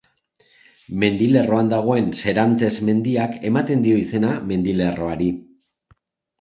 [1.03, 5.33] Mendilerroan dagoen Serantes mendiak ematen dio izena mendilerroari.